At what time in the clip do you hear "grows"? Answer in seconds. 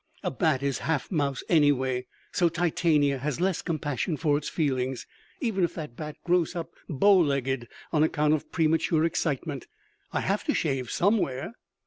6.23-6.55